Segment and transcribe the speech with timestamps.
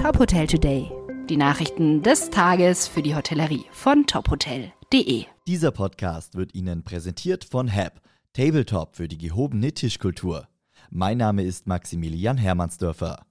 [0.00, 0.90] Top Hotel Today.
[1.28, 5.26] Die Nachrichten des Tages für die Hotellerie von tophotel.de.
[5.46, 8.00] Dieser Podcast wird Ihnen präsentiert von HAP,
[8.32, 10.48] Tabletop für die gehobene Tischkultur.
[10.88, 13.26] Mein Name ist Maximilian Hermannsdörfer.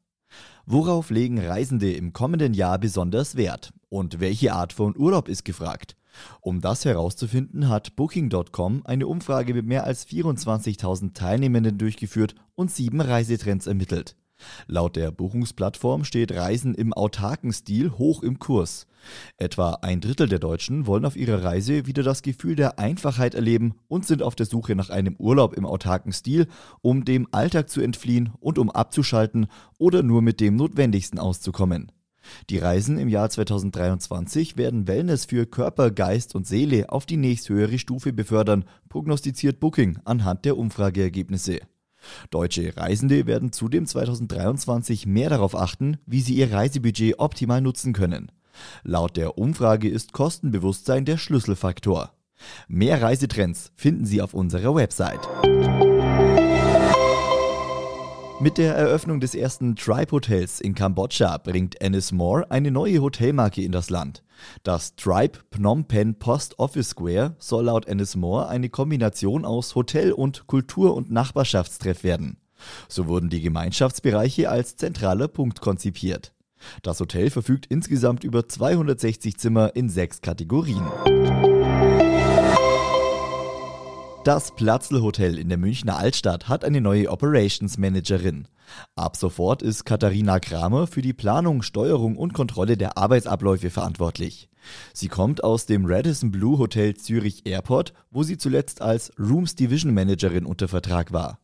[0.68, 3.74] Worauf legen Reisende im kommenden Jahr besonders Wert?
[3.90, 5.96] Und welche Art von Urlaub ist gefragt?
[6.40, 13.02] Um das herauszufinden, hat Booking.com eine Umfrage mit mehr als 24.000 Teilnehmenden durchgeführt und sieben
[13.02, 14.16] Reisetrends ermittelt.
[14.68, 18.88] Laut der Buchungsplattform steht Reisen im autarken Stil hoch im Kurs.
[19.38, 23.76] Etwa ein Drittel der Deutschen wollen auf ihrer Reise wieder das Gefühl der Einfachheit erleben
[23.88, 26.48] und sind auf der Suche nach einem Urlaub im autarken Stil,
[26.82, 29.48] um dem Alltag zu entfliehen und um abzuschalten
[29.78, 31.92] oder nur mit dem Notwendigsten auszukommen.
[32.50, 37.80] Die Reisen im Jahr 2023 werden Wellness für Körper, Geist und Seele auf die nächsthöhere
[37.80, 41.62] Stufe befördern, prognostiziert Booking anhand der Umfrageergebnisse.
[42.30, 48.32] Deutsche Reisende werden zudem 2023 mehr darauf achten, wie sie ihr Reisebudget optimal nutzen können.
[48.84, 52.12] Laut der Umfrage ist Kostenbewusstsein der Schlüsselfaktor.
[52.68, 55.28] Mehr Reisetrends finden Sie auf unserer Website.
[58.42, 63.74] Mit der Eröffnung des ersten Tribe Hotels in Kambodscha bringt Ennismore eine neue Hotelmarke in
[63.74, 64.24] das Land.
[64.64, 70.48] Das Tribe Phnom Penh Post Office Square soll laut Ennismore eine Kombination aus Hotel und
[70.48, 72.38] Kultur- und Nachbarschaftstreff werden.
[72.88, 76.34] So wurden die Gemeinschaftsbereiche als zentraler Punkt konzipiert.
[76.82, 80.88] Das Hotel verfügt insgesamt über 260 Zimmer in sechs Kategorien.
[84.26, 88.50] Das Platzl Hotel in der Münchner Altstadt hat eine neue Operations Managerin.
[88.94, 94.50] Ab sofort ist Katharina Kramer für die Planung, Steuerung und Kontrolle der Arbeitsabläufe verantwortlich.
[94.94, 99.94] Sie kommt aus dem Radisson Blue Hotel Zürich Airport, wo sie zuletzt als Rooms Division
[99.94, 101.40] Managerin unter Vertrag war.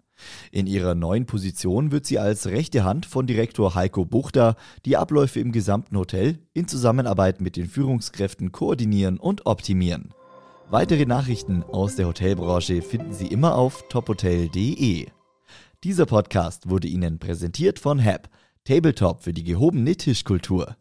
[0.52, 5.39] In ihrer neuen Position wird sie als rechte Hand von Direktor Heiko Buchter die Abläufe
[5.39, 10.14] im gesamten Hotel in Zusammenarbeit mit den Führungskräften koordinieren und optimieren.
[10.71, 15.05] Weitere Nachrichten aus der Hotelbranche finden Sie immer auf tophotel.de.
[15.83, 18.27] Dieser Podcast wurde Ihnen präsentiert von HAP,
[18.64, 20.73] Tabletop für die gehobene Tischkultur.